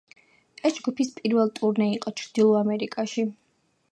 [0.69, 3.29] ეს ჯგუფის პირველი ტურნე იყო ჩრდილო ამერიკაში.